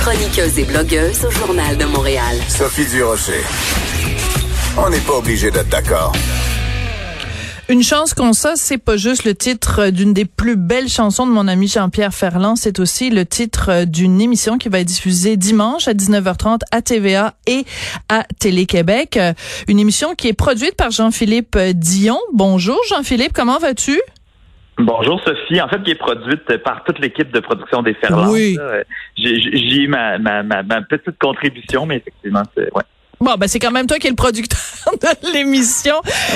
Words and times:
Chroniqueuse 0.00 0.58
et 0.58 0.64
blogueuse 0.64 1.24
au 1.24 1.30
Journal 1.30 1.76
de 1.76 1.84
Montréal. 1.84 2.36
Sophie 2.48 2.86
Durocher. 2.86 3.42
On 4.76 4.88
n'est 4.90 5.00
pas 5.00 5.14
obligé 5.14 5.50
d'être 5.50 5.68
d'accord. 5.68 6.12
Une 7.68 7.82
chance 7.82 8.14
qu'on 8.14 8.32
ça, 8.32 8.54
c'est 8.56 8.78
pas 8.78 8.96
juste 8.96 9.24
le 9.24 9.34
titre 9.34 9.90
d'une 9.90 10.14
des 10.14 10.24
plus 10.24 10.56
belles 10.56 10.88
chansons 10.88 11.26
de 11.26 11.32
mon 11.32 11.48
ami 11.48 11.68
Jean-Pierre 11.68 12.14
Ferland, 12.14 12.56
c'est 12.56 12.78
aussi 12.78 13.10
le 13.10 13.26
titre 13.26 13.84
d'une 13.84 14.20
émission 14.20 14.56
qui 14.56 14.68
va 14.68 14.80
être 14.80 14.86
diffusée 14.86 15.36
dimanche 15.36 15.88
à 15.88 15.94
19h30 15.94 16.60
à 16.70 16.80
TVA 16.80 17.34
et 17.46 17.66
à 18.08 18.24
Télé-Québec. 18.38 19.18
Une 19.66 19.80
émission 19.80 20.14
qui 20.14 20.28
est 20.28 20.32
produite 20.32 20.76
par 20.76 20.90
Jean-Philippe 20.90 21.58
Dion. 21.74 22.18
Bonjour 22.32 22.78
Jean-Philippe, 22.88 23.32
comment 23.34 23.58
vas-tu? 23.58 24.00
Bonjour 24.78 25.20
Sophie. 25.24 25.60
En 25.60 25.68
fait, 25.68 25.82
qui 25.82 25.90
est 25.90 25.96
produite 25.96 26.56
par 26.58 26.84
toute 26.84 26.98
l'équipe 27.00 27.30
de 27.32 27.40
production 27.40 27.82
des 27.82 27.94
Ferland. 27.94 28.30
Oui. 28.30 28.56
J'ai 29.16 29.82
eu 29.82 29.88
ma, 29.88 30.18
ma, 30.18 30.42
ma, 30.42 30.62
ma, 30.62 30.82
petite 30.82 31.18
contribution, 31.18 31.86
mais 31.86 31.96
effectivement, 31.96 32.42
c'est 32.54 32.72
ouais. 32.74 32.84
Bon, 33.20 33.34
ben 33.36 33.48
c'est 33.48 33.58
quand 33.58 33.72
même 33.72 33.86
toi 33.86 33.98
qui 33.98 34.06
es 34.06 34.10
le 34.10 34.16
producteur 34.16 34.60
de 35.02 35.32
l'émission. 35.32 35.94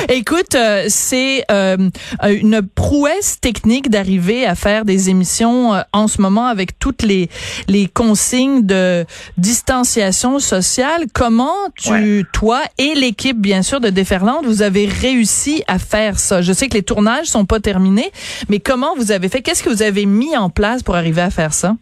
Écoute, 0.09 0.57
euh, 0.57 0.87
c'est 0.89 1.45
euh, 1.51 1.77
une 2.25 2.63
prouesse 2.63 3.39
technique 3.41 3.89
d'arriver 3.89 4.47
à 4.47 4.57
faire 4.57 4.85
des 4.85 5.09
émissions 5.09 5.75
euh, 5.75 5.83
en 5.93 6.09
ce 6.09 6.21
moment 6.21 6.47
avec 6.47 6.79
toutes 6.79 7.03
les 7.03 7.29
les 7.69 7.87
consignes 7.87 8.67
de 8.67 9.07
distanciation 9.39 10.41
sociale. 10.41 11.05
Comment 11.13 11.55
tu, 11.77 12.27
toi 12.33 12.61
et 12.79 12.95
l'équipe 12.95 13.41
bien 13.41 13.63
sûr 13.63 13.81
de 13.81 13.91
Déferlante, 13.91 14.45
vous 14.45 14.63
avez 14.63 14.87
réussi 14.87 15.63
à 15.69 15.79
faire 15.79 16.19
ça? 16.19 16.43
Je 16.43 16.53
sais 16.53 16.69
que 16.69 16.75
les 16.75 16.83
tournages 16.83 17.27
sont 17.27 17.45
pas 17.45 17.61
terminés, 17.61 18.11
mais 18.49 18.59
comment 18.59 18.97
vous 18.97 19.13
avez 19.13 19.29
fait? 19.29 19.41
Qu'est-ce 19.41 19.63
que 19.63 19.71
vous 19.71 19.83
avez 19.83 20.05
mis 20.05 20.37
en 20.37 20.51
place 20.51 20.83
pour 20.83 20.97
arriver 20.97 21.23
à 21.23 21.31
faire 21.31 21.55
ça? 21.55 21.77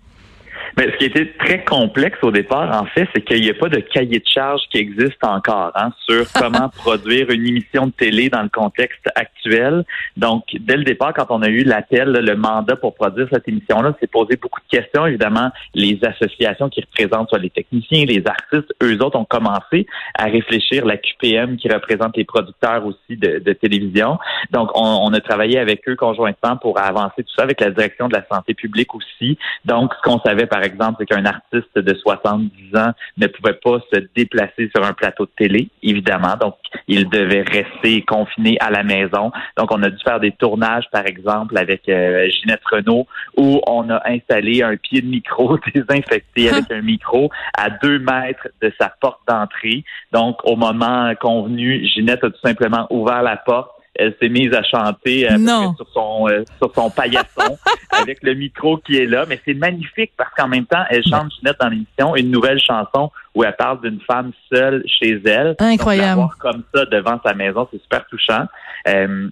Mais 0.77 0.91
ce 0.92 0.97
qui 0.98 1.05
était 1.06 1.33
très 1.38 1.65
complexe 1.65 2.19
au 2.23 2.30
départ, 2.30 2.70
en 2.80 2.87
fait, 2.87 3.09
c'est 3.15 3.23
qu'il 3.23 3.41
n'y 3.41 3.51
a 3.51 3.55
pas 3.55 3.69
de 3.69 3.81
cahier 3.81 4.19
de 4.19 4.27
charge 4.27 4.62
qui 4.70 4.78
existe 4.78 5.22
encore 5.22 5.72
hein, 5.75 5.91
sur 6.08 6.25
comment 6.39 6.69
produire 6.69 7.31
une 7.31 7.47
émission 7.47 7.86
de 7.86 7.92
télé 7.92 8.28
dans 8.28 8.42
le 8.42 8.48
contexte 8.48 9.08
actuel. 9.14 9.84
Donc, 10.17 10.45
dès 10.61 10.77
le 10.77 10.84
départ, 10.84 11.12
quand 11.14 11.27
on 11.30 11.42
a 11.42 11.48
eu 11.48 11.64
l'appel, 11.64 12.12
le 12.12 12.36
mandat 12.36 12.77
pour 12.77 12.95
produire 12.95 13.28
cette 13.33 13.48
émission-là, 13.48 13.95
c'est 14.00 14.11
posé 14.11 14.36
beaucoup 14.36 14.61
de 14.61 14.78
questions. 14.78 15.06
Évidemment, 15.06 15.50
les 15.75 15.98
associations 16.05 16.69
qui 16.69 16.80
représentent 16.80 17.28
soit 17.28 17.39
les 17.39 17.50
techniciens, 17.50 18.05
les 18.05 18.23
artistes, 18.27 18.73
eux 18.83 18.98
autres 19.02 19.19
ont 19.19 19.25
commencé 19.25 19.86
à 20.14 20.25
réfléchir, 20.25 20.84
la 20.84 20.97
QPM 20.97 21.56
qui 21.56 21.69
représente 21.69 22.17
les 22.17 22.25
producteurs 22.25 22.84
aussi 22.84 23.17
de, 23.17 23.39
de 23.39 23.52
télévision. 23.52 24.19
Donc, 24.50 24.70
on, 24.75 25.00
on, 25.02 25.12
a 25.12 25.20
travaillé 25.20 25.58
avec 25.58 25.89
eux 25.89 25.97
conjointement 25.97 26.56
pour 26.56 26.80
avancer 26.80 27.23
tout 27.23 27.34
ça 27.36 27.42
avec 27.42 27.61
la 27.61 27.70
direction 27.70 28.08
de 28.08 28.14
la 28.14 28.25
santé 28.30 28.55
publique 28.55 28.95
aussi. 28.95 29.39
Donc, 29.64 29.92
ce 29.95 30.02
qu'on 30.02 30.20
savait, 30.20 30.47
par 30.47 30.59
par 30.61 30.66
exemple, 30.66 30.97
c'est 31.00 31.06
qu'un 31.06 31.25
artiste 31.25 31.75
de 31.78 31.94
70 31.94 32.77
ans 32.77 32.92
ne 33.16 33.27
pouvait 33.28 33.55
pas 33.64 33.78
se 33.91 34.00
déplacer 34.14 34.70
sur 34.75 34.84
un 34.84 34.92
plateau 34.92 35.25
de 35.25 35.30
télé, 35.39 35.70
évidemment. 35.83 36.36
Donc, 36.39 36.56
il 36.86 37.08
devait 37.08 37.41
rester 37.41 38.02
confiné 38.02 38.58
à 38.61 38.70
la 38.70 38.83
maison. 38.83 39.33
Donc, 39.56 39.72
on 39.72 39.83
a 39.83 39.89
dû 39.89 39.97
faire 40.05 40.20
des 40.20 40.33
tournages, 40.33 40.84
par 40.92 41.06
exemple, 41.06 41.56
avec 41.56 41.89
euh, 41.89 42.28
Ginette 42.28 42.61
Renault, 42.70 43.06
où 43.39 43.62
on 43.67 43.89
a 43.89 44.02
installé 44.05 44.62
un 44.62 44.77
pied 44.77 45.00
de 45.00 45.06
micro 45.06 45.58
désinfecté 45.75 46.50
avec 46.50 46.70
un 46.70 46.83
micro 46.83 47.30
à 47.56 47.70
deux 47.70 47.98
mètres 47.98 48.48
de 48.61 48.70
sa 48.78 48.92
porte 49.00 49.20
d'entrée. 49.27 49.83
Donc, 50.12 50.41
au 50.45 50.56
moment 50.56 51.14
convenu, 51.19 51.86
Ginette 51.86 52.22
a 52.22 52.28
tout 52.28 52.41
simplement 52.45 52.86
ouvert 52.91 53.22
la 53.22 53.39
porte 53.39 53.80
elle 53.94 54.14
s'est 54.20 54.28
mise 54.28 54.52
à 54.55 54.62
chanter 54.62 55.30
euh, 55.30 55.36
sur 55.77 55.86
son 55.92 56.28
euh, 56.28 56.44
sur 56.58 56.72
son 56.74 56.91
paillasson 56.91 57.58
avec 57.91 58.22
le 58.22 58.34
micro 58.34 58.78
qui 58.78 58.96
est 58.96 59.06
là. 59.06 59.24
Mais 59.28 59.41
c'est 59.44 59.55
magnifique 59.55 60.12
parce 60.16 60.30
qu'en 60.34 60.48
même 60.48 60.66
temps, 60.66 60.84
elle 60.91 61.05
chante 61.05 61.33
Ginette 61.38 61.56
dans 61.60 61.69
l'émission 61.69 62.16
une 62.16 62.30
nouvelle 62.30 62.61
chanson 62.61 63.11
où 63.34 63.44
elle 63.44 63.56
parle 63.56 63.80
d'une 63.80 64.00
femme 64.00 64.33
seule 64.52 64.84
chez 64.86 65.20
elle. 65.24 65.56
Incroyable. 65.58 66.20
Donc, 66.20 66.36
comme 66.38 66.62
ça 66.74 66.84
devant 66.86 67.20
sa 67.24 67.34
maison, 67.34 67.68
c'est 67.70 67.83
super 67.83 68.06
touchant. 68.06 68.45
Euh, 68.89 69.29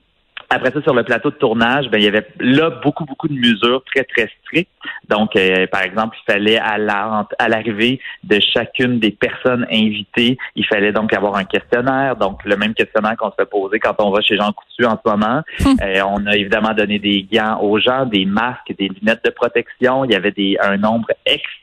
après 0.50 0.70
ça, 0.70 0.80
sur 0.82 0.94
le 0.94 1.04
plateau 1.04 1.30
de 1.30 1.36
tournage, 1.36 1.88
ben, 1.90 1.98
il 1.98 2.04
y 2.04 2.08
avait 2.08 2.26
là 2.40 2.70
beaucoup, 2.70 3.04
beaucoup 3.04 3.28
de 3.28 3.34
mesures 3.34 3.82
très, 3.84 4.04
très 4.04 4.30
strictes. 4.42 4.70
Donc, 5.08 5.36
euh, 5.36 5.66
par 5.66 5.82
exemple, 5.82 6.16
il 6.20 6.32
fallait 6.32 6.58
à 6.58 6.78
la, 6.78 7.26
à 7.38 7.48
l'arrivée 7.48 8.00
de 8.24 8.40
chacune 8.40 8.98
des 8.98 9.10
personnes 9.10 9.66
invitées, 9.70 10.38
il 10.56 10.66
fallait 10.66 10.92
donc 10.92 11.12
avoir 11.12 11.36
un 11.36 11.44
questionnaire. 11.44 12.16
Donc, 12.16 12.44
le 12.44 12.56
même 12.56 12.72
questionnaire 12.72 13.16
qu'on 13.18 13.30
se 13.30 13.36
fait 13.36 13.50
poser 13.50 13.78
quand 13.78 13.94
on 13.98 14.10
va 14.10 14.20
chez 14.22 14.36
Jean 14.36 14.52
Coutu 14.52 14.86
en 14.86 14.98
ce 15.02 15.08
moment. 15.08 15.42
Euh, 15.80 16.02
on 16.06 16.26
a 16.26 16.34
évidemment 16.34 16.72
donné 16.72 16.98
des 16.98 17.26
gants 17.30 17.60
aux 17.60 17.78
gens, 17.78 18.04
des 18.04 18.24
masques, 18.24 18.74
des 18.76 18.88
lunettes 18.88 19.24
de 19.24 19.30
protection. 19.30 20.04
Il 20.04 20.10
y 20.10 20.14
avait 20.14 20.32
des, 20.32 20.56
un 20.60 20.76
nombre 20.76 21.08
extrêmement 21.24 21.57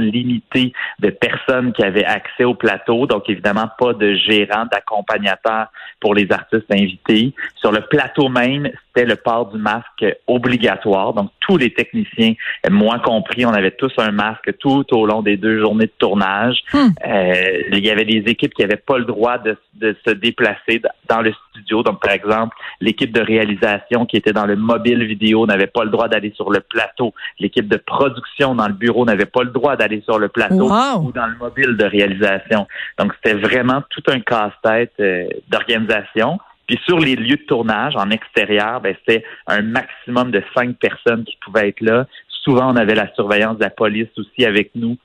limité 0.00 0.72
de 1.00 1.10
personnes 1.10 1.72
qui 1.72 1.82
avaient 1.82 2.04
accès 2.04 2.44
au 2.44 2.54
plateau. 2.54 3.06
Donc, 3.06 3.28
évidemment, 3.28 3.68
pas 3.78 3.92
de 3.92 4.14
gérant, 4.14 4.66
d'accompagnateur 4.70 5.66
pour 6.00 6.14
les 6.14 6.30
artistes 6.30 6.70
invités. 6.72 7.34
Sur 7.56 7.72
le 7.72 7.80
plateau 7.82 8.28
même, 8.28 8.70
c'était 8.98 9.08
le 9.08 9.16
port 9.16 9.46
du 9.46 9.58
masque 9.58 10.04
obligatoire. 10.26 11.12
Donc, 11.14 11.30
tous 11.40 11.56
les 11.56 11.72
techniciens, 11.72 12.34
moi 12.70 12.98
compris, 12.98 13.46
on 13.46 13.52
avait 13.52 13.70
tous 13.70 13.92
un 13.98 14.10
masque 14.10 14.56
tout 14.58 14.84
au 14.92 15.06
long 15.06 15.22
des 15.22 15.36
deux 15.36 15.60
journées 15.60 15.86
de 15.86 15.92
tournage. 15.98 16.58
Hmm. 16.72 16.88
Euh, 17.06 17.62
il 17.72 17.84
y 17.84 17.90
avait 17.90 18.04
des 18.04 18.24
équipes 18.30 18.54
qui 18.54 18.62
n'avaient 18.62 18.76
pas 18.76 18.98
le 18.98 19.04
droit 19.04 19.38
de, 19.38 19.56
se 19.80 20.10
déplacer 20.10 20.82
dans 21.08 21.20
le 21.20 21.32
studio. 21.50 21.82
Donc, 21.82 22.00
par 22.00 22.12
exemple, 22.12 22.56
l'équipe 22.80 23.12
de 23.12 23.20
réalisation 23.20 24.06
qui 24.06 24.16
était 24.16 24.32
dans 24.32 24.46
le 24.46 24.56
mobile 24.56 25.04
vidéo 25.04 25.46
n'avait 25.46 25.68
pas 25.68 25.84
le 25.84 25.90
droit 25.90 26.08
d'aller 26.08 26.32
sur 26.34 26.50
le 26.50 26.60
plateau. 26.60 27.14
L'équipe 27.38 27.68
de 27.68 27.76
production 27.76 28.54
dans 28.54 28.66
le 28.66 28.74
bureau 28.74 29.04
n'avait 29.04 29.26
pas 29.26 29.44
le 29.44 29.50
droit 29.50 29.76
d'aller 29.76 30.02
sur 30.02 30.18
le 30.18 30.28
plateau 30.28 30.68
ou 30.68 31.12
dans 31.12 31.26
le 31.26 31.36
mobile 31.38 31.76
de 31.76 31.84
réalisation. 31.84 32.66
Donc, 32.98 33.12
c'était 33.16 33.38
vraiment 33.38 33.82
tout 33.90 34.02
un 34.08 34.20
casse-tête 34.20 34.94
euh, 35.00 35.28
d'organisation. 35.48 36.38
Puis 36.68 36.78
sur 36.86 36.98
les 36.98 37.16
lieux 37.16 37.36
de 37.36 37.46
tournage 37.46 37.96
en 37.96 38.10
extérieur, 38.10 38.80
ben, 38.80 38.94
c'était 39.00 39.24
un 39.46 39.62
maximum 39.62 40.30
de 40.30 40.42
cinq 40.54 40.76
personnes 40.76 41.24
qui 41.24 41.36
pouvaient 41.44 41.70
être 41.70 41.80
là. 41.80 42.06
Souvent, 42.44 42.72
on 42.72 42.76
avait 42.76 42.94
la 42.94 43.12
surveillance 43.14 43.56
de 43.56 43.64
la 43.64 43.70
police 43.70 44.08
aussi 44.16 44.44
avec 44.44 44.70
nous. 44.74 44.96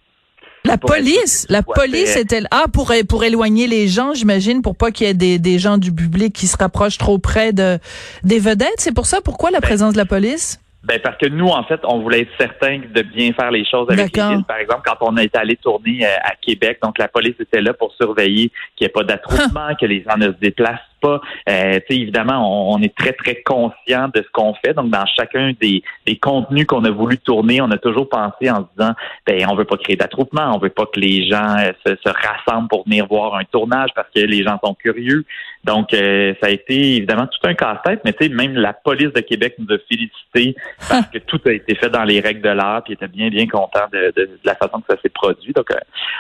La 0.66 0.78
police, 0.78 1.46
la 1.50 1.62
police 1.62 2.16
était 2.16 2.40
là 2.42 2.48
ah, 2.52 2.66
pour 2.72 2.94
pour 3.10 3.24
éloigner 3.26 3.68
les 3.68 3.90
gens, 3.90 4.14
j'imagine, 4.14 4.62
pour 4.62 4.78
pas 4.78 4.92
qu'il 4.92 5.08
y 5.08 5.10
ait 5.10 5.14
des, 5.14 5.38
des 5.38 5.60
gens 5.60 5.78
du 5.78 5.94
public 5.94 6.34
qui 6.34 6.48
se 6.48 6.56
rapprochent 6.58 6.98
trop 6.98 7.18
près 7.18 7.52
de 7.52 7.80
des 8.24 8.40
vedettes? 8.40 8.76
C'est 8.78 8.96
pour 8.96 9.06
ça. 9.06 9.20
Pourquoi 9.22 9.52
la 9.52 9.60
ben, 9.60 9.68
présence 9.68 9.94
de 9.94 9.98
la 9.98 10.06
police? 10.06 10.64
ben 10.84 11.00
parce 11.02 11.18
que 11.18 11.28
nous, 11.28 11.48
en 11.48 11.64
fait, 11.64 11.80
on 11.86 12.00
voulait 12.00 12.22
être 12.22 12.32
certain 12.38 12.80
de 12.94 13.02
bien 13.04 13.32
faire 13.34 13.52
les 13.52 13.66
choses 13.66 13.88
avec 13.90 14.16
les 14.16 14.22
villes. 14.22 14.44
Par 14.46 14.58
exemple, 14.58 14.82
quand 14.86 14.98
on 15.02 15.16
est 15.16 15.36
allé 15.36 15.56
tourner 15.56 16.06
euh, 16.06 16.10
à 16.24 16.36
Québec, 16.36 16.80
donc 16.84 16.98
la 16.98 17.08
police 17.08 17.36
était 17.40 17.62
là 17.62 17.74
pour 17.74 17.94
surveiller 17.94 18.52
qu'il 18.76 18.86
n'y 18.86 18.88
ait 18.88 18.90
pas 18.90 19.04
d'attroupement, 19.04 19.74
que 19.80 19.86
les 19.86 20.04
gens 20.04 20.18
ne 20.18 20.28
se 20.28 20.38
déplacent 20.42 20.80
pas. 21.04 21.22
Euh, 21.50 21.80
évidemment, 21.90 22.72
on, 22.72 22.82
est 22.82 22.96
très, 22.96 23.12
très 23.12 23.42
conscient 23.44 24.08
de 24.08 24.22
ce 24.24 24.32
qu'on 24.32 24.54
fait. 24.54 24.74
Donc, 24.74 24.90
dans 24.90 25.06
chacun 25.06 25.52
des, 25.60 25.84
des 26.08 26.16
contenus 26.16 26.66
qu'on 26.66 26.84
a 26.86 26.90
voulu 26.90 27.18
tourner, 27.18 27.62
on 27.62 27.70
a 27.72 27.78
toujours 27.78 28.08
pensé 28.08 28.50
en 28.50 28.58
se 28.58 28.66
disant, 28.78 28.94
ben, 29.28 29.46
on 29.50 29.56
veut 29.56 29.66
pas 29.66 29.78
créer 29.78 29.98
d'attroupement, 29.98 30.56
on 30.56 30.60
veut 30.60 30.70
pas 30.70 30.86
que 30.86 31.00
les 31.00 31.30
gens 31.30 31.58
euh, 31.60 31.72
se, 31.86 31.96
se, 31.96 32.10
rassemblent 32.10 32.70
pour 32.70 32.86
venir 32.86 33.06
voir 33.08 33.36
un 33.36 33.44
tournage 33.44 33.90
parce 33.94 34.08
que 34.16 34.22
les 34.22 34.44
gens 34.44 34.58
sont 34.64 34.74
curieux. 34.76 35.26
Donc, 35.66 35.94
euh, 35.94 36.34
ça 36.42 36.48
a 36.48 36.50
été 36.50 36.98
évidemment 36.98 37.28
tout 37.28 37.48
un 37.48 37.54
casse-tête, 37.54 38.02
mais 38.06 38.14
tu 38.14 38.26
sais, 38.26 38.30
même 38.30 38.54
la 38.54 38.74
police 38.74 39.12
de 39.14 39.22
Québec 39.22 39.56
nous 39.60 39.74
a 39.76 39.78
félicité 39.90 40.56
parce 40.90 41.08
que 41.08 41.18
tout 41.20 41.42
a 41.46 41.52
été 41.52 41.76
fait 41.76 41.90
dans 41.90 42.04
les 42.04 42.22
règles 42.22 42.42
de 42.42 42.50
l'art, 42.50 42.84
puis 42.84 42.94
était 42.94 43.08
bien, 43.08 43.30
bien 43.30 43.48
content 43.48 43.88
de, 43.92 44.14
de, 44.16 44.30
la 44.46 44.56
façon 44.56 44.80
que 44.80 44.96
ça 44.96 45.02
s'est 45.02 45.10
produit. 45.10 45.52
Donc, 45.54 45.68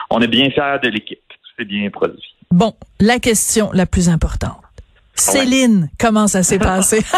on 0.09 0.19
est 0.19 0.27
bien 0.27 0.49
fiers 0.49 0.79
de 0.83 0.89
l'équipe. 0.89 1.19
Tout 1.29 1.51
s'est 1.57 1.65
bien 1.65 1.89
produit. 1.89 2.35
Bon, 2.51 2.73
la 2.99 3.19
question 3.19 3.71
la 3.73 3.85
plus 3.85 4.09
importante. 4.09 4.62
Céline, 5.15 5.89
comment 5.99 6.27
ça 6.27 6.43
s'est 6.43 6.59
passé? 6.59 7.03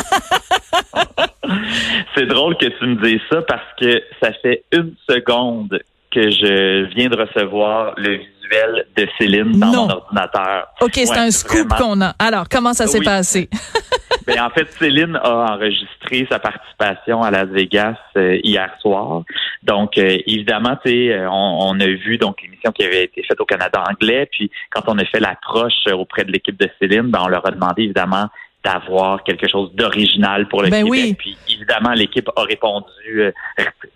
C'est 2.16 2.26
drôle 2.26 2.58
que 2.58 2.66
tu 2.66 2.86
me 2.86 2.96
dises 3.04 3.22
ça 3.30 3.42
parce 3.42 3.66
que 3.80 4.02
ça 4.22 4.32
fait 4.42 4.64
une 4.72 4.96
seconde 5.08 5.80
que 6.12 6.30
je 6.32 6.86
viens 6.96 7.10
de 7.10 7.18
recevoir 7.18 7.94
le 7.98 8.18
visuel 8.18 8.86
de 8.96 9.08
Céline 9.18 9.60
dans 9.60 9.68
mon 9.68 9.90
ordinateur. 9.90 10.68
OK, 10.82 10.94
c'est 10.94 11.18
un 11.18 11.32
scoop 11.32 11.68
qu'on 11.78 12.02
a. 12.02 12.16
Alors, 12.20 12.48
comment 12.50 12.74
ça 12.74 12.88
s'est 12.88 13.02
passé? 13.02 13.50
ben, 14.26 14.40
en 14.42 14.50
fait, 14.50 14.72
Céline 14.72 15.20
a 15.22 15.54
enregistré 15.54 16.28
sa 16.30 16.40
participation 16.40 17.22
à 17.22 17.32
Las 17.32 17.48
Vegas 17.48 17.98
euh, 18.18 18.40
hier 18.44 18.70
soir. 18.82 19.24
Donc, 19.64 19.98
euh, 19.98 20.18
évidemment, 20.26 20.76
tu 20.84 20.92
sais, 20.92 21.14
euh, 21.14 21.30
on, 21.30 21.80
a 21.80 21.86
vu 21.86 22.18
donc 22.18 22.42
l'émission 22.42 22.72
qui 22.72 22.84
avait 22.84 23.04
été 23.04 23.24
faite 23.24 23.40
au 23.40 23.46
Canada 23.46 23.84
anglais. 23.88 24.28
Puis, 24.32 24.50
quand 24.72 24.82
on 24.88 24.98
a 24.98 25.06
fait 25.06 25.20
l'approche 25.20 25.86
auprès 25.94 26.24
de 26.24 26.32
l'équipe 26.32 26.60
de 26.60 26.70
Céline, 26.80 27.10
ben, 27.12 27.22
on 27.24 27.28
leur 27.28 27.46
a 27.48 27.52
demandé 27.52 27.84
évidemment 27.84 28.28
d'avoir 28.64 29.24
quelque 29.24 29.48
chose 29.48 29.72
d'original 29.76 30.48
pour 30.48 30.64
le 30.64 30.70
ben 30.70 30.84
Québec. 30.84 30.92
Oui. 30.92 31.14
Puis 31.14 31.38
évidemment, 31.48 31.92
l'équipe 31.92 32.28
a 32.36 32.42
répondu 32.42 33.32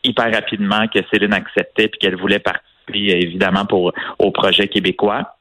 hyper 0.04 0.32
rapidement 0.32 0.88
que 0.88 1.00
Céline 1.12 1.34
acceptait 1.34 1.88
puis 1.88 1.98
qu'elle 1.98 2.16
voulait 2.16 2.38
participer 2.38 2.70
évidemment 3.20 3.66
pour 3.66 3.92
au 4.20 4.30
projet 4.30 4.68
québécois. 4.68 5.39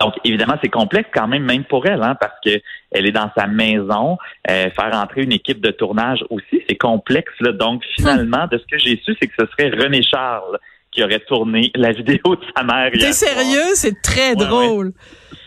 Donc, 0.00 0.14
évidemment, 0.24 0.56
c'est 0.62 0.70
complexe 0.70 1.08
quand 1.14 1.28
même, 1.28 1.44
même 1.44 1.64
pour 1.64 1.86
elle, 1.86 2.02
hein, 2.02 2.16
parce 2.20 2.34
que 2.44 2.60
elle 2.90 3.06
est 3.06 3.12
dans 3.12 3.30
sa 3.36 3.46
maison. 3.46 4.18
Euh, 4.50 4.68
faire 4.70 4.94
entrer 4.94 5.22
une 5.22 5.32
équipe 5.32 5.60
de 5.60 5.70
tournage 5.70 6.24
aussi, 6.30 6.62
c'est 6.68 6.76
complexe. 6.76 7.32
Là. 7.40 7.52
Donc, 7.52 7.84
finalement, 7.96 8.46
de 8.50 8.58
ce 8.58 8.64
que 8.64 8.78
j'ai 8.78 9.00
su, 9.04 9.16
c'est 9.20 9.28
que 9.28 9.34
ce 9.38 9.46
serait 9.46 9.70
René 9.70 10.02
Charles 10.02 10.58
qui 10.90 11.02
aurait 11.02 11.20
tourné 11.20 11.70
la 11.74 11.92
vidéo 11.92 12.36
de 12.36 12.44
sa 12.56 12.62
mère. 12.62 12.90
T'es 12.92 13.12
sérieux? 13.12 13.74
C'est 13.74 14.00
très 14.02 14.34
drôle. 14.34 14.92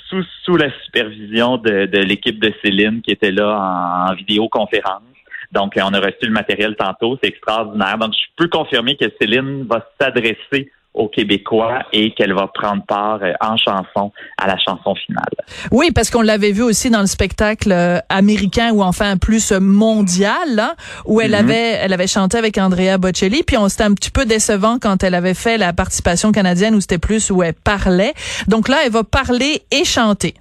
Sous, 0.09 0.23
sous 0.43 0.55
la 0.55 0.69
supervision 0.85 1.57
de, 1.57 1.85
de 1.85 1.99
l'équipe 1.99 2.39
de 2.39 2.53
Céline 2.63 3.01
qui 3.01 3.11
était 3.11 3.31
là 3.31 3.49
en, 3.49 4.11
en 4.11 4.15
vidéoconférence. 4.15 5.03
Donc, 5.51 5.73
on 5.77 5.93
a 5.93 5.99
reçu 5.99 6.23
le 6.23 6.31
matériel 6.31 6.75
tantôt. 6.77 7.17
C'est 7.21 7.29
extraordinaire. 7.29 7.97
Donc, 7.97 8.13
je 8.13 8.25
peux 8.37 8.47
confirmer 8.49 8.95
que 8.95 9.05
Céline 9.19 9.65
va 9.65 9.85
s'adresser 9.99 10.71
aux 10.97 11.07
Québécois 11.07 11.79
et 11.93 12.11
qu'elle 12.11 12.33
va 12.33 12.47
prendre 12.47 12.83
part 12.85 13.19
euh, 13.21 13.33
en 13.41 13.57
chanson 13.57 14.11
à 14.37 14.47
la 14.47 14.57
chanson 14.57 14.95
finale. 14.95 15.25
Oui, 15.71 15.91
parce 15.93 16.09
qu'on 16.09 16.21
l'avait 16.21 16.51
vu 16.51 16.63
aussi 16.63 16.89
dans 16.89 17.01
le 17.01 17.07
spectacle 17.07 17.71
euh, 17.71 17.99
américain 18.09 18.71
ou 18.71 18.81
enfin 18.83 19.17
plus 19.17 19.51
mondial, 19.51 20.59
hein, 20.59 20.73
où 21.05 21.21
elle 21.21 21.31
mm-hmm. 21.31 21.39
avait 21.39 21.71
elle 21.81 21.93
avait 21.93 22.07
chanté 22.07 22.37
avec 22.37 22.57
Andrea 22.57 22.97
Bocelli, 22.97 23.43
puis 23.43 23.57
on 23.57 23.69
s'était 23.69 23.83
un 23.83 23.93
petit 23.93 24.11
peu 24.11 24.25
décevant 24.25 24.77
quand 24.79 25.03
elle 25.03 25.15
avait 25.15 25.33
fait 25.33 25.57
la 25.57 25.73
participation 25.73 26.31
canadienne 26.31 26.75
où 26.75 26.81
c'était 26.81 26.97
plus 26.97 27.31
où 27.31 27.43
elle 27.43 27.53
parlait. 27.53 28.13
Donc 28.47 28.67
là, 28.67 28.77
elle 28.85 28.91
va 28.91 29.03
parler 29.03 29.61
et 29.71 29.85
chanter. 29.85 30.33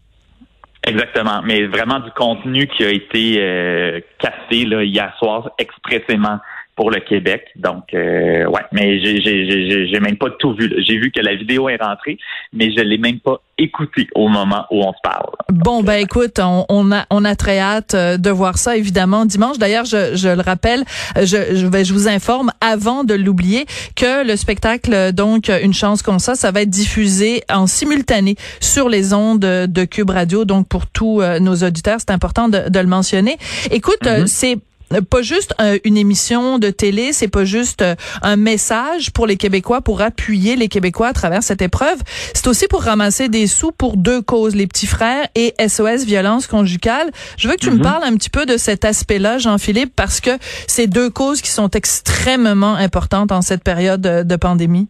Exactement, 0.87 1.43
mais 1.43 1.67
vraiment 1.67 1.99
du 1.99 2.11
contenu 2.13 2.69
qui 2.69 2.85
a 2.85 2.91
été 2.91 3.37
euh, 3.39 4.01
cassé 4.21 4.65
là, 4.65 4.85
hier 4.85 5.13
soir 5.19 5.51
expressément 5.59 6.39
pour 6.77 6.91
le 6.91 7.01
Québec. 7.01 7.47
Donc, 7.57 7.95
euh, 7.95 8.45
ouais, 8.47 8.61
mais 8.71 9.01
j'ai, 9.01 9.21
j'ai, 9.23 9.89
j'ai, 9.89 10.01
même 10.01 10.17
pas 10.17 10.31
tout 10.39 10.55
vu. 10.55 10.73
J'ai 10.87 10.99
vu 10.99 11.11
que 11.11 11.21
la 11.21 11.35
vidéo 11.35 11.69
est 11.71 11.83
rentrée, 11.83 12.19
mais 12.53 12.71
je 12.71 12.83
l'ai 12.83 12.99
même 12.99 13.19
pas 13.19 13.41
écoutée 13.59 14.07
au 14.15 14.29
moment 14.29 14.67
où 14.71 14.83
on 14.83 14.93
se 14.93 14.99
parle. 15.03 15.31
Bon, 15.51 15.83
ben 15.83 15.95
écoute, 15.95 16.39
on, 16.39 16.93
a 16.93 17.07
on 17.09 17.25
a 17.25 17.35
très 17.35 17.59
hâte 17.59 17.95
euh, 17.95 18.19
de 18.19 18.29
voir 18.29 18.59
ça 18.59 18.77
évidemment 18.77 19.25
dimanche. 19.25 19.57
D'ailleurs, 19.57 19.87
je, 19.87 20.15
je 20.15 20.29
le 20.29 20.43
rappelle, 20.43 20.85
je, 21.17 21.25
je, 21.25 21.85
je 21.85 21.93
vous 21.95 22.09
informe 22.09 22.53
avant 22.61 23.05
de 23.05 23.15
l'oublier 23.15 23.65
que 23.95 24.27
le 24.27 24.37
spectacle 24.37 25.13
donc 25.13 25.49
une 25.49 25.73
chance 25.73 26.03
comme 26.03 26.19
ça, 26.19 26.35
ça 26.35 26.51
va 26.51 26.63
être 26.63 26.71
diffusé 26.71 27.43
en 27.51 27.67
simultané 27.67 28.37
sur 28.61 28.91
les 28.91 29.15
ondes 29.15 29.41
de 29.41 29.85
Cube 29.85 30.11
Radio. 30.11 30.45
Donc 30.45 30.69
pour 30.69 30.87
tous 30.87 31.23
euh, 31.23 31.39
nos 31.39 31.57
auditeurs, 31.57 31.99
c'est 32.01 32.11
important 32.11 32.49
de, 32.49 32.69
de, 32.69 32.79
le 32.79 32.87
mentionner. 32.87 33.39
Écoute, 33.71 34.03
mm-hmm. 34.03 34.27
c'est 34.27 34.59
pas 35.11 35.23
juste 35.23 35.55
euh, 35.61 35.79
une 35.85 35.97
émission 35.97 36.59
de 36.59 36.71
télé, 36.71 37.13
c'est 37.13 37.29
pas 37.29 37.45
juste 37.45 37.83
euh, 37.83 37.95
un 38.23 38.37
message 38.37 39.13
pour 39.13 39.27
les 39.27 39.37
Québécois 39.37 39.81
pour 39.81 40.01
appuyer 40.01 40.57
les 40.57 40.69
Québécois 40.69 41.09
à 41.09 41.13
travers 41.13 41.43
cette 41.43 41.63
épreuve, 41.63 41.99
c'est 42.35 42.47
aussi 42.47 42.69
pour 42.69 42.83
ramasser 42.83 43.29
des 43.29 43.47
sous 43.47 43.73
pour 43.73 43.97
deux 43.97 44.23
causes, 44.23 44.55
les 44.55 44.67
petits 44.67 44.87
frères 44.87 45.27
et 45.35 45.55
SOS 45.67 46.05
violence 46.05 46.47
conjugale. 46.47 47.11
Je 47.37 47.49
veux 47.49 47.55
que 47.55 47.61
tu 47.61 47.71
me 47.71 47.77
mhm. 47.77 47.83
parles 47.83 48.05
un 48.05 48.15
petit 48.15 48.31
peu 48.31 48.47
de 48.47 48.57
cet 48.57 48.85
aspect-là, 48.85 49.39
Jean-Philippe, 49.39 49.93
parce 49.97 50.21
que 50.21 50.31
c'est 50.67 50.87
deux 50.87 51.11
causes 51.11 51.41
qui 51.41 51.51
sont 51.51 51.71
extrêmement 51.71 52.75
importantes 52.75 53.33
en 53.33 53.43
cette 53.43 53.65
période 53.65 54.01
de, 54.01 54.37
pandémie. 54.37 54.89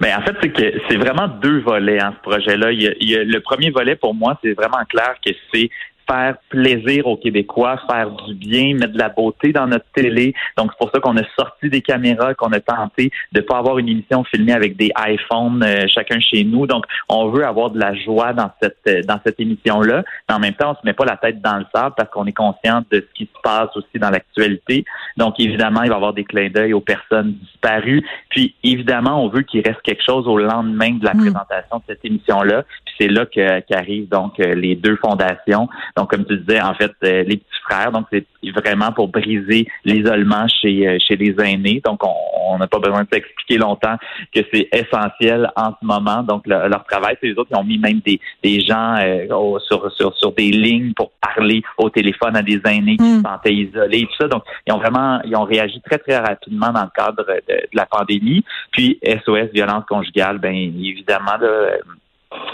Ben 0.00 0.16
en 0.18 0.22
fait, 0.22 0.34
c'est 0.40 0.50
que 0.50 0.72
c'est 0.88 0.96
vraiment 0.96 1.28
deux 1.28 1.60
volets 1.60 2.02
en 2.02 2.06
hein, 2.06 2.14
ce 2.16 2.30
projet-là. 2.30 2.72
Il 2.72 2.96
il 3.00 3.18
le 3.18 3.40
premier 3.40 3.70
volet 3.70 3.94
pour 3.94 4.14
moi, 4.14 4.38
c'est 4.42 4.54
vraiment 4.54 4.82
clair 4.88 5.14
que 5.24 5.30
c'est 5.52 5.68
faire 6.08 6.36
plaisir 6.48 7.06
aux 7.06 7.16
Québécois, 7.16 7.80
faire 7.88 8.10
du 8.10 8.34
bien, 8.34 8.74
mettre 8.74 8.92
de 8.92 8.98
la 8.98 9.08
beauté 9.08 9.52
dans 9.52 9.66
notre 9.66 9.86
télé. 9.94 10.34
Donc, 10.56 10.70
c'est 10.72 10.78
pour 10.78 10.90
ça 10.90 11.00
qu'on 11.00 11.16
a 11.16 11.22
sorti 11.38 11.68
des 11.68 11.80
caméras, 11.80 12.34
qu'on 12.34 12.52
a 12.52 12.60
tenté 12.60 13.10
de 13.32 13.40
pas 13.40 13.58
avoir 13.58 13.78
une 13.78 13.88
émission 13.88 14.24
filmée 14.24 14.52
avec 14.52 14.76
des 14.76 14.90
iPhones 14.98 15.62
euh, 15.62 15.86
chacun 15.88 16.20
chez 16.20 16.44
nous. 16.44 16.66
Donc, 16.66 16.84
on 17.08 17.28
veut 17.28 17.44
avoir 17.44 17.70
de 17.70 17.78
la 17.78 17.94
joie 17.94 18.32
dans 18.32 18.50
cette 18.60 18.76
euh, 18.86 19.02
dans 19.02 19.18
cette 19.24 19.40
émission-là. 19.40 20.04
Mais 20.28 20.34
en 20.34 20.38
même 20.38 20.54
temps, 20.54 20.72
on 20.72 20.74
se 20.74 20.84
met 20.84 20.92
pas 20.92 21.04
la 21.04 21.16
tête 21.16 21.40
dans 21.40 21.56
le 21.56 21.66
sable 21.74 21.94
parce 21.96 22.10
qu'on 22.10 22.26
est 22.26 22.32
conscient 22.32 22.82
de 22.90 23.00
ce 23.00 23.14
qui 23.14 23.24
se 23.24 23.40
passe 23.42 23.70
aussi 23.76 23.98
dans 23.98 24.10
l'actualité. 24.10 24.84
Donc, 25.16 25.38
évidemment, 25.38 25.82
il 25.82 25.88
va 25.88 25.94
y 25.94 25.96
avoir 25.96 26.12
des 26.12 26.24
clins 26.24 26.50
d'œil 26.50 26.72
aux 26.72 26.80
personnes 26.80 27.32
disparues. 27.32 28.04
Puis, 28.30 28.54
évidemment, 28.62 29.22
on 29.22 29.28
veut 29.28 29.42
qu'il 29.42 29.62
reste 29.66 29.82
quelque 29.82 30.02
chose 30.04 30.26
au 30.26 30.38
lendemain 30.38 30.92
de 30.92 31.04
la 31.04 31.14
mm. 31.14 31.18
présentation 31.18 31.78
de 31.78 31.82
cette 31.86 32.04
émission-là. 32.04 32.64
Puis, 32.84 32.94
c'est 32.98 33.08
là 33.08 33.26
qu'arrivent 33.26 34.08
donc 34.08 34.38
euh, 34.40 34.54
les 34.54 34.74
deux 34.76 34.96
fondations. 34.96 35.68
Donc, 35.96 36.10
comme 36.10 36.24
tu 36.24 36.36
disais, 36.38 36.60
en 36.60 36.74
fait, 36.74 36.92
euh, 37.04 37.22
les 37.22 37.36
petits 37.36 37.60
frères, 37.62 37.92
donc 37.92 38.06
c'est 38.12 38.26
vraiment 38.50 38.90
pour 38.92 39.08
briser 39.08 39.68
l'isolement 39.84 40.46
chez, 40.48 40.88
euh, 40.88 40.98
chez 41.06 41.14
les 41.16 41.34
aînés. 41.40 41.80
Donc, 41.84 42.00
on 42.04 42.58
n'a 42.58 42.66
pas 42.66 42.80
besoin 42.80 43.04
de 43.04 43.08
s'expliquer 43.12 43.58
longtemps 43.58 43.96
que 44.34 44.40
c'est 44.52 44.68
essentiel 44.72 45.50
en 45.54 45.70
ce 45.70 45.86
moment. 45.86 46.22
Donc, 46.22 46.46
leur 46.46 46.84
travail, 46.84 47.16
c'est 47.20 47.28
les 47.28 47.34
autres 47.34 47.50
qui 47.50 47.56
ont 47.56 47.64
mis 47.64 47.78
même 47.78 48.00
des, 48.00 48.20
des 48.42 48.60
gens 48.60 48.96
euh, 48.96 49.58
sur, 49.60 49.90
sur, 49.92 50.16
sur 50.16 50.32
des 50.32 50.50
lignes 50.50 50.94
pour 50.94 51.12
parler 51.20 51.62
au 51.78 51.88
téléphone 51.90 52.36
à 52.36 52.42
des 52.42 52.60
aînés 52.64 52.96
qui 52.96 53.04
se 53.04 53.18
hmm. 53.18 53.22
sentaient 53.22 53.54
isolés 53.54 54.00
et 54.00 54.06
tout 54.06 54.16
ça. 54.20 54.26
Donc, 54.26 54.42
ils 54.66 54.72
ont 54.72 54.78
vraiment, 54.78 55.20
ils 55.24 55.36
ont 55.36 55.44
réagi 55.44 55.80
très, 55.82 55.98
très 55.98 56.16
rapidement 56.16 56.72
dans 56.72 56.82
le 56.82 56.90
cadre 56.94 57.24
de, 57.24 57.40
de 57.48 57.66
la 57.72 57.86
pandémie. 57.86 58.44
Puis, 58.72 58.98
SOS, 59.04 59.52
violence 59.54 59.84
conjugale, 59.88 60.38
ben 60.38 60.52
évidemment, 60.52 61.36
là, 61.40 61.78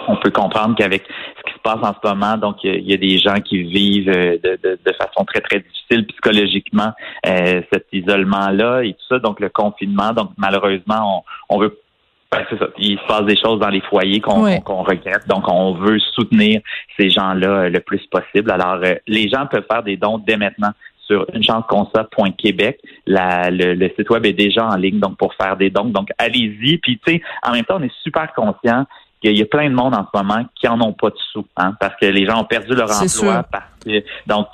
on 0.09 0.17
peut 0.17 0.31
comprendre 0.31 0.75
qu'avec 0.77 1.03
ce 1.05 1.51
qui 1.51 1.55
se 1.55 1.63
passe 1.63 1.79
en 1.83 1.95
ce 1.95 2.09
moment, 2.09 2.37
donc 2.37 2.57
il 2.65 2.89
y, 2.89 2.95
a 2.95 2.97
des 2.97 3.19
gens 3.19 3.41
qui 3.41 3.63
vivent 3.63 4.11
euh, 4.11 4.39
de, 4.43 4.93
façon 4.93 5.25
très 5.25 5.41
très 5.41 5.61
difficile 5.61 6.07
psychologiquement 6.07 6.93
euh, 7.27 7.63
cet 7.73 7.87
isolement-là 7.93 8.83
et 8.83 8.93
tout 8.95 9.05
ça, 9.09 9.19
donc 9.19 9.41
le 9.41 9.49
confinement. 9.49 10.13
Donc 10.13 10.31
malheureusement, 10.37 11.25
on, 11.49 11.59
veut 11.59 11.79
ben, 12.33 12.45
c'est 12.49 12.59
ça. 12.59 12.69
Il 12.79 12.99
se 12.99 13.07
passe 13.07 13.25
des 13.25 13.37
choses 13.37 13.61
dans 13.61 13.69
les 13.69 13.81
foyers 13.83 14.21
qu'on 14.21 14.83
regrette. 14.83 15.27
Donc, 15.27 15.49
on 15.49 15.75
veut 15.75 15.99
soutenir 16.15 16.61
ces 16.99 17.11
gens-là 17.11 17.49
euh, 17.49 17.69
le 17.69 17.81
plus 17.81 18.05
possible. 18.07 18.51
Alors, 18.51 18.79
les 19.07 19.29
gens 19.29 19.47
peuvent 19.47 19.67
faire 19.71 19.83
des 19.83 19.97
dons 19.97 20.19
dès 20.19 20.37
maintenant 20.37 20.71
sur 21.11 21.27
unchanceconcept.québec. 21.35 22.79
Le, 23.07 23.75
le 23.75 23.89
site 23.99 24.09
web 24.11 24.25
est 24.27 24.33
déjà 24.33 24.65
en 24.65 24.77
ligne, 24.77 25.01
donc 25.01 25.17
pour 25.17 25.35
faire 25.35 25.57
des 25.57 25.71
dons. 25.71 25.87
Donc, 25.87 26.11
allez-y. 26.19 26.79
Puis, 26.79 27.01
tu 27.05 27.15
sais, 27.15 27.23
en 27.43 27.53
même 27.53 27.65
temps, 27.65 27.79
on 27.81 27.83
est 27.83 27.93
super 28.05 28.33
conscient 28.33 28.87
il 29.23 29.39
y 29.39 29.43
a 29.43 29.47
plein 29.47 29.69
de 29.69 29.75
monde 29.75 29.95
en 29.95 30.07
ce 30.07 30.17
moment 30.17 30.45
qui 30.55 30.67
en 30.67 30.81
ont 30.81 30.93
pas 30.93 31.11
de 31.11 31.17
sous, 31.33 31.47
hein, 31.57 31.75
parce 31.79 31.95
que 31.97 32.07
les 32.07 32.27
gens 32.27 32.41
ont 32.41 32.45
perdu 32.45 32.75
leur 32.75 32.91
emploi. 32.91 33.43
Parce 33.51 33.65
que, 33.85 34.03
donc, 34.27 34.49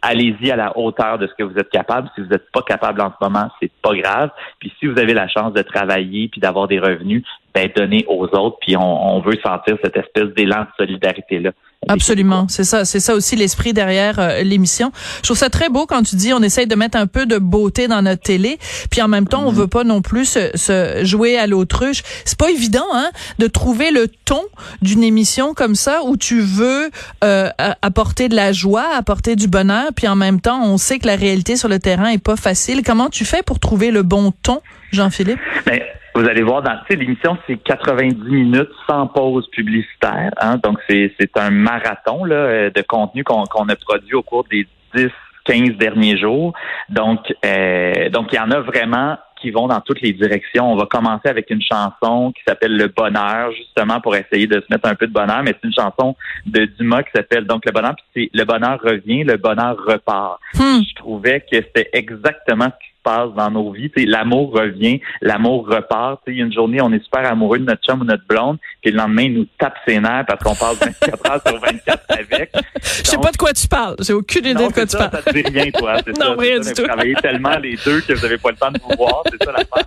allez-y 0.00 0.50
à 0.50 0.56
la 0.56 0.76
hauteur 0.76 1.18
de 1.18 1.26
ce 1.26 1.34
que 1.34 1.42
vous 1.42 1.56
êtes 1.56 1.70
capable. 1.70 2.08
Si 2.14 2.20
vous 2.20 2.28
n'êtes 2.28 2.50
pas 2.52 2.62
capable 2.62 3.00
en 3.00 3.10
ce 3.10 3.24
moment, 3.24 3.48
c'est 3.60 3.72
pas 3.82 3.94
grave. 3.94 4.30
Puis 4.58 4.72
si 4.78 4.86
vous 4.86 4.98
avez 4.98 5.14
la 5.14 5.28
chance 5.28 5.52
de 5.52 5.62
travailler 5.62 6.28
puis 6.28 6.40
d'avoir 6.40 6.68
des 6.68 6.78
revenus, 6.78 7.24
ben 7.54 7.68
donnez 7.74 8.04
aux 8.08 8.24
autres. 8.24 8.58
Puis 8.60 8.76
on, 8.76 9.16
on 9.16 9.20
veut 9.20 9.38
sentir 9.44 9.76
cette 9.82 9.96
espèce 9.96 10.34
d'élan 10.34 10.62
de 10.62 10.84
solidarité 10.84 11.38
là. 11.38 11.52
Absolument, 11.88 12.46
c'est 12.48 12.64
ça, 12.64 12.84
c'est 12.84 13.00
ça 13.00 13.14
aussi 13.14 13.34
l'esprit 13.34 13.72
derrière 13.72 14.20
euh, 14.20 14.42
l'émission. 14.42 14.92
Je 15.18 15.22
trouve 15.22 15.36
ça 15.36 15.50
très 15.50 15.68
beau 15.68 15.84
quand 15.86 16.02
tu 16.04 16.14
dis 16.14 16.32
on 16.32 16.40
essaye 16.40 16.68
de 16.68 16.76
mettre 16.76 16.96
un 16.96 17.08
peu 17.08 17.26
de 17.26 17.38
beauté 17.38 17.88
dans 17.88 18.02
notre 18.02 18.22
télé, 18.22 18.58
puis 18.90 19.02
en 19.02 19.08
même 19.08 19.26
temps 19.26 19.42
on 19.44 19.50
mhm. 19.50 19.58
veut 19.58 19.66
pas 19.66 19.82
non 19.82 20.00
plus 20.00 20.38
se, 20.54 21.00
jouer 21.02 21.36
à 21.36 21.48
l'autruche. 21.48 22.02
C'est 22.24 22.38
pas 22.38 22.50
évident, 22.50 22.86
hein, 22.92 23.10
de 23.40 23.48
trouver 23.48 23.90
le 23.90 24.06
ton 24.06 24.42
d'une 24.80 25.02
émission 25.02 25.54
comme 25.54 25.74
ça 25.74 26.02
où 26.04 26.16
tu 26.16 26.40
veux 26.40 26.90
euh, 27.24 27.48
apporter 27.58 28.28
de 28.28 28.36
la 28.36 28.52
joie, 28.52 28.86
apporter 28.94 29.34
du 29.34 29.48
bonheur, 29.48 29.88
puis 29.94 30.06
en 30.06 30.16
même 30.16 30.40
temps 30.40 30.62
on 30.64 30.78
sait 30.78 31.00
que 31.00 31.08
la 31.08 31.16
réalité 31.16 31.56
sur 31.56 31.68
le 31.68 31.80
terrain 31.80 32.10
est 32.10 32.22
pas 32.22 32.36
facile. 32.36 32.82
Comment 32.84 33.10
tu 33.10 33.24
fais 33.24 33.42
pour 33.42 33.58
trouver 33.58 33.90
le 33.90 34.04
bon 34.04 34.32
ton, 34.44 34.60
Jean-Philippe? 34.92 35.40
Ben, 35.66 35.80
vous 36.14 36.28
allez 36.28 36.42
voir, 36.42 36.62
dans 36.62 36.78
l'émission, 36.90 37.38
c'est 37.46 37.56
90 37.56 38.30
minutes 38.30 38.70
sans 38.86 39.06
pause 39.06 39.48
publicitaire. 39.50 40.30
Hein, 40.40 40.58
donc, 40.62 40.78
c'est 40.88 41.36
un 41.36 41.50
marathon 41.50 42.24
là, 42.24 42.34
euh, 42.34 42.70
de 42.70 42.82
contenu 42.82 43.24
qu'on 43.24 43.44
a 43.44 43.76
produit 43.76 44.14
au 44.14 44.22
cours 44.22 44.44
des 44.50 44.66
10, 44.94 45.08
15 45.44 45.70
derniers 45.78 46.18
jours. 46.18 46.52
Donc, 46.88 47.32
euh, 47.44 48.10
donc 48.10 48.32
il 48.32 48.36
y 48.36 48.40
en 48.40 48.50
a 48.50 48.60
vraiment 48.60 49.16
qui 49.40 49.50
vont 49.50 49.66
dans 49.66 49.80
toutes 49.80 50.00
les 50.00 50.12
directions. 50.12 50.72
On 50.72 50.76
va 50.76 50.86
commencer 50.86 51.28
avec 51.28 51.50
une 51.50 51.60
chanson 51.60 52.32
qui 52.32 52.42
s'appelle 52.46 52.76
Le 52.76 52.86
Bonheur, 52.86 53.50
justement 53.52 54.00
pour 54.00 54.14
essayer 54.14 54.46
de 54.46 54.60
se 54.60 54.66
mettre 54.70 54.88
un 54.88 54.94
peu 54.94 55.08
de 55.08 55.12
bonheur, 55.12 55.42
mais 55.42 55.54
c'est 55.60 55.66
une 55.66 55.74
chanson 55.74 56.14
de 56.46 56.64
Dumas 56.64 57.02
qui 57.02 57.10
s'appelle 57.14 57.44
donc 57.44 57.66
Le 57.66 57.72
Bonheur, 57.72 57.94
puis 57.96 58.30
c'est 58.32 58.38
Le 58.38 58.44
Bonheur 58.44 58.80
revient, 58.80 59.24
le 59.24 59.36
bonheur 59.36 59.76
repart. 59.84 60.38
Hmm. 60.54 60.80
Je 60.88 60.94
trouvais 60.94 61.40
que 61.40 61.56
c'était 61.56 61.90
exactement 61.92 62.66
ce 62.66 62.86
qui 62.86 62.91
passe 63.02 63.32
dans 63.36 63.50
nos 63.50 63.72
vies. 63.72 63.90
L'amour 63.96 64.52
revient, 64.52 65.00
l'amour 65.20 65.66
repart. 65.68 66.20
Il 66.26 66.38
y 66.38 66.42
a 66.42 66.44
une 66.44 66.52
journée, 66.52 66.80
on 66.80 66.92
est 66.92 67.02
super 67.02 67.30
amoureux 67.30 67.58
de 67.58 67.64
notre 67.64 67.82
chum 67.82 68.00
ou 68.00 68.04
notre 68.04 68.26
blonde, 68.26 68.58
puis 68.80 68.90
le 68.90 68.98
lendemain, 68.98 69.22
il 69.22 69.34
nous 69.34 69.46
tape 69.58 69.76
ses 69.86 69.98
nerfs 69.98 70.24
parce 70.26 70.42
qu'on 70.42 70.54
passe 70.54 70.78
24 70.80 71.30
heures 71.30 71.42
sur 71.46 71.60
24 71.60 72.04
avec. 72.08 72.52
Je 72.82 73.10
sais 73.10 73.18
pas 73.18 73.30
de 73.30 73.36
quoi 73.36 73.52
tu 73.52 73.68
parles. 73.68 73.96
J'ai 74.00 74.12
aucune 74.12 74.46
idée 74.46 74.66
de 74.66 74.72
quoi 74.72 74.86
tu 74.86 74.96
parles. 74.96 75.10
Ça 75.12 75.22
te 75.22 75.30
dit 75.30 75.42
rien, 75.42 75.70
toi. 75.70 75.96
non, 76.18 76.36
rien 76.36 76.60
du 76.60 76.72
tout. 76.72 76.82
Vous 76.82 76.88
travaillez 76.88 77.14
tellement 77.14 77.58
les 77.58 77.76
deux 77.84 78.00
que 78.00 78.12
vous 78.12 78.22
n'avez 78.22 78.38
pas 78.38 78.50
le 78.50 78.56
temps 78.56 78.70
de 78.70 78.80
vous 78.80 78.96
voir. 78.96 79.22
C'est 79.30 79.42
ça 79.44 79.52
l'affaire. 79.52 79.86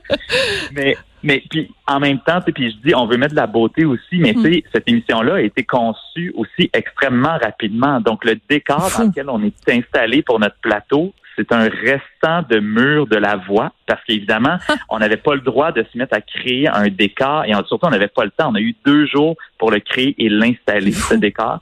Mais 0.73 0.95
mais 1.25 1.43
puis 1.49 1.71
en 1.87 1.99
même 1.99 2.19
temps, 2.19 2.39
puis 2.41 2.71
je 2.71 2.87
dis, 2.87 2.93
on 2.93 3.07
veut 3.07 3.17
mettre 3.17 3.31
de 3.31 3.39
la 3.39 3.47
beauté 3.47 3.83
aussi, 3.83 4.19
mais 4.19 4.33
mm. 4.33 4.61
cette 4.71 4.87
émission-là 4.87 5.35
a 5.35 5.41
été 5.41 5.63
conçue 5.63 6.31
aussi 6.35 6.69
extrêmement 6.71 7.37
rapidement. 7.39 7.99
Donc 7.99 8.23
le 8.23 8.39
décor 8.47 8.91
dans 8.95 9.05
lequel 9.05 9.29
on 9.29 9.41
est 9.43 9.69
installé 9.69 10.21
pour 10.21 10.39
notre 10.39 10.57
plateau, 10.61 11.13
c'est 11.35 11.51
un 11.51 11.69
restant 11.69 12.47
de 12.49 12.59
mur 12.59 13.07
de 13.07 13.17
la 13.17 13.35
voix, 13.35 13.71
parce 13.85 14.03
qu'évidemment, 14.05 14.57
on 14.89 14.99
n'avait 14.99 15.17
pas 15.17 15.35
le 15.35 15.41
droit 15.41 15.71
de 15.71 15.85
se 15.91 15.97
mettre 15.97 16.15
à 16.15 16.21
créer 16.21 16.67
un 16.67 16.87
décor, 16.87 17.45
et 17.45 17.53
surtout, 17.67 17.87
on 17.87 17.89
n'avait 17.89 18.07
pas 18.07 18.25
le 18.25 18.31
temps. 18.31 18.51
On 18.51 18.55
a 18.55 18.61
eu 18.61 18.75
deux 18.85 19.05
jours 19.07 19.35
pour 19.57 19.71
le 19.71 19.79
créer 19.79 20.15
et 20.23 20.29
l'installer, 20.29 20.91
ce 20.91 21.15
décor. 21.15 21.59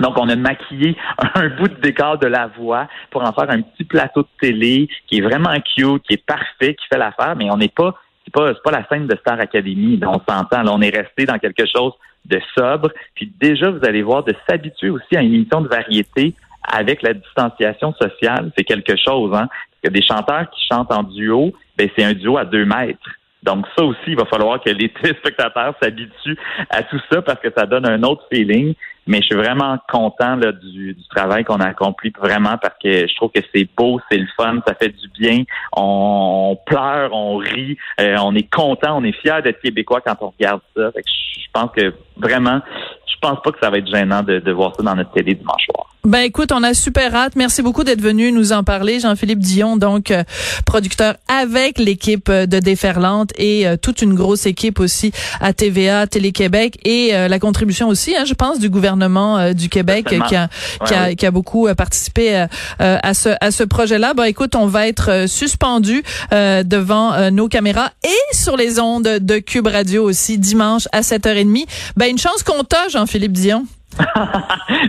Donc, 0.00 0.16
on 0.16 0.28
a 0.28 0.36
maquillé 0.36 0.96
un 1.34 1.48
bout 1.48 1.68
de 1.68 1.80
décor 1.80 2.18
de 2.18 2.26
la 2.26 2.46
voix 2.46 2.88
pour 3.10 3.22
en 3.22 3.32
faire 3.32 3.50
un 3.50 3.62
petit 3.62 3.84
plateau 3.84 4.22
de 4.22 4.28
télé 4.40 4.88
qui 5.06 5.18
est 5.18 5.22
vraiment 5.22 5.54
cute, 5.60 6.02
qui 6.04 6.14
est 6.14 6.24
parfait, 6.24 6.74
qui 6.74 6.86
fait 6.88 6.98
l'affaire, 6.98 7.34
mais 7.36 7.50
on 7.50 7.56
n'est 7.56 7.68
pas 7.68 7.94
c'est 8.24 8.34
pas, 8.34 8.52
c'est 8.52 8.62
pas 8.62 8.72
la 8.72 8.86
scène 8.88 9.06
de 9.06 9.16
Star 9.16 9.40
Academy, 9.40 9.98
on 10.04 10.20
s'entend. 10.28 10.62
Là, 10.62 10.70
on 10.72 10.82
est 10.82 10.94
resté 10.94 11.24
dans 11.24 11.38
quelque 11.38 11.64
chose 11.66 11.94
de 12.26 12.38
sobre. 12.56 12.90
Puis 13.14 13.32
déjà, 13.40 13.70
vous 13.70 13.84
allez 13.84 14.02
voir 14.02 14.22
de 14.22 14.34
s'habituer 14.48 14.90
aussi 14.90 15.16
à 15.16 15.22
une 15.22 15.32
émission 15.32 15.62
de 15.62 15.68
variété 15.68 16.34
avec 16.72 17.02
la 17.02 17.14
distanciation 17.14 17.94
sociale, 18.00 18.50
c'est 18.56 18.64
quelque 18.64 18.94
chose. 18.96 19.34
Hein? 19.34 19.48
Que 19.82 19.90
des 19.90 20.02
chanteurs 20.02 20.50
qui 20.50 20.60
chantent 20.70 20.92
en 20.92 21.02
duo, 21.02 21.52
ben 21.76 21.88
c'est 21.96 22.04
un 22.04 22.12
duo 22.12 22.38
à 22.38 22.44
deux 22.44 22.64
mètres. 22.64 23.08
Donc 23.42 23.66
ça 23.76 23.84
aussi, 23.84 23.98
il 24.08 24.16
va 24.16 24.24
falloir 24.26 24.60
que 24.60 24.70
les 24.70 24.88
téléspectateurs 25.02 25.74
s'habituent 25.80 26.38
à 26.70 26.82
tout 26.82 27.00
ça 27.10 27.22
parce 27.22 27.40
que 27.40 27.48
ça 27.56 27.66
donne 27.66 27.86
un 27.86 28.02
autre 28.02 28.24
feeling. 28.32 28.74
Mais 29.06 29.22
je 29.22 29.26
suis 29.26 29.36
vraiment 29.36 29.78
content 29.90 30.36
là, 30.36 30.52
du, 30.52 30.94
travail 31.08 31.42
qu'on 31.42 31.60
a 31.60 31.68
accompli 31.68 32.12
vraiment 32.20 32.58
parce 32.58 32.74
que 32.82 33.06
je 33.06 33.16
trouve 33.16 33.30
que 33.30 33.40
c'est 33.54 33.66
beau, 33.74 33.98
c'est 34.10 34.18
le 34.18 34.26
fun, 34.36 34.58
ça 34.66 34.74
fait 34.74 34.90
du 34.90 35.08
bien. 35.18 35.44
On, 35.74 36.58
pleure, 36.66 37.14
on 37.14 37.38
rit, 37.38 37.78
euh, 38.02 38.16
on 38.22 38.34
est 38.34 38.50
content, 38.52 38.98
on 38.98 39.04
est 39.04 39.18
fier 39.22 39.42
d'être 39.42 39.62
québécois 39.62 40.02
quand 40.02 40.16
on 40.20 40.28
regarde 40.28 40.60
ça. 40.76 40.90
je 40.94 41.46
pense 41.54 41.70
que 41.74 41.94
vraiment, 42.20 42.60
je 43.06 43.14
pense 43.20 43.38
pas 43.42 43.52
que 43.52 43.58
ça 43.60 43.70
va 43.70 43.78
être 43.78 43.88
gênant 43.88 44.22
de, 44.22 44.38
de 44.38 44.52
voir 44.52 44.74
ça 44.76 44.82
dans 44.82 44.94
notre 44.94 45.12
télé 45.12 45.34
dimanche 45.34 45.64
soir. 45.72 45.88
Ben 46.08 46.20
écoute, 46.20 46.52
on 46.52 46.62
a 46.62 46.72
super 46.72 47.14
hâte. 47.14 47.34
Merci 47.36 47.60
beaucoup 47.60 47.84
d'être 47.84 48.00
venu 48.00 48.32
nous 48.32 48.52
en 48.52 48.64
parler, 48.64 48.98
Jean-Philippe 48.98 49.40
Dion, 49.40 49.76
donc 49.76 50.10
euh, 50.10 50.22
producteur 50.64 51.16
avec 51.28 51.78
l'équipe 51.78 52.30
euh, 52.30 52.46
de 52.46 52.60
Déferlante 52.60 53.30
et 53.36 53.66
euh, 53.66 53.76
toute 53.76 54.00
une 54.00 54.14
grosse 54.14 54.46
équipe 54.46 54.80
aussi 54.80 55.12
à 55.40 55.52
TVA, 55.52 56.06
Télé-Québec 56.06 56.78
et 56.84 57.12
la 57.12 57.38
contribution 57.38 57.88
aussi, 57.88 58.16
hein, 58.16 58.24
je 58.24 58.32
pense, 58.32 58.58
du 58.58 58.70
gouvernement 58.70 59.52
du 59.52 59.68
Québec 59.68 60.06
qui 60.08 60.16
a, 60.36 60.48
qui, 60.86 60.94
a, 60.94 61.14
qui 61.14 61.26
a, 61.26 61.30
beaucoup 61.30 61.68
participé 61.76 62.46
à 62.78 63.14
ce 63.14 63.30
à 63.40 63.50
ce 63.50 63.64
projet-là. 63.64 64.14
Ben 64.14 64.24
écoute, 64.24 64.54
on 64.54 64.66
va 64.66 64.88
être 64.88 65.28
suspendu 65.28 66.02
devant 66.30 67.30
nos 67.30 67.48
caméras 67.48 67.90
et 68.04 68.34
sur 68.34 68.56
les 68.56 68.78
ondes 68.80 69.08
de 69.20 69.38
Cube 69.38 69.66
Radio 69.66 70.04
aussi 70.04 70.38
dimanche 70.38 70.88
à 70.92 71.00
7h30. 71.00 71.66
Ben 71.96 72.07
une 72.10 72.18
chance 72.18 72.42
qu'on 72.42 72.64
t'a, 72.64 72.88
Jean-Philippe 72.88 73.32
Dion. 73.32 73.64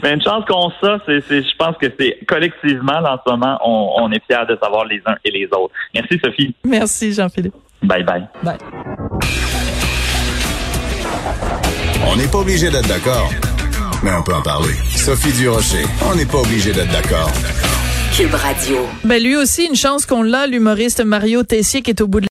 Mais 0.03 0.13
une 0.13 0.21
chance 0.21 0.43
qu'on 0.47 0.69
ça, 0.81 0.99
c'est, 1.05 1.21
je 1.29 1.55
pense 1.57 1.75
que 1.77 1.87
c'est 1.99 2.19
collectivement, 2.27 2.99
en 2.99 3.17
ce 3.25 3.31
moment, 3.31 3.57
on, 3.65 4.11
est 4.11 4.21
fiers 4.29 4.45
de 4.47 4.57
savoir 4.61 4.85
les 4.85 5.01
uns 5.05 5.15
et 5.25 5.31
les 5.31 5.45
autres. 5.45 5.73
Merci, 5.93 6.19
Sophie. 6.23 6.55
Merci, 6.63 7.13
Jean-Philippe. 7.13 7.55
Bye 7.81 8.03
bye. 8.03 8.27
Bye. 8.43 8.57
On 12.07 12.15
n'est 12.15 12.27
pas 12.27 12.39
obligé 12.39 12.69
d'être 12.69 12.87
d'accord, 12.87 13.29
mais 14.03 14.11
on 14.13 14.23
peut 14.23 14.33
en 14.33 14.41
parler. 14.41 14.73
Sophie 14.89 15.33
Durocher, 15.33 15.85
on 16.09 16.15
n'est 16.15 16.25
pas 16.25 16.39
obligé 16.39 16.71
d'être 16.71 16.91
d'accord. 16.91 17.31
Cube 18.15 18.33
Radio. 18.33 18.85
Ben 19.03 19.21
lui 19.21 19.37
aussi, 19.37 19.65
une 19.65 19.75
chance 19.75 20.05
qu'on 20.05 20.23
l'a, 20.23 20.47
l'humoriste 20.47 21.03
Mario 21.05 21.43
Tessier 21.43 21.81
qui 21.81 21.91
est 21.91 22.01
au 22.01 22.07
bout 22.07 22.19
de 22.19 22.27